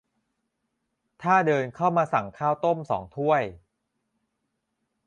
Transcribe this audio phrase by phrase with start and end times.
[1.21, 3.43] ถ้าเดินเข้ามาสั่งข้าวต้มสองถ้วย